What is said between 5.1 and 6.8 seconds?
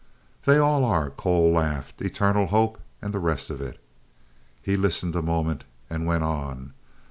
a moment and went on.